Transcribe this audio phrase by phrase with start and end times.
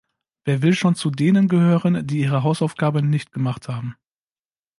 [0.45, 3.97] Wer will schon zu denen gehören, die ihre Hausaufgaben nicht gemacht haben?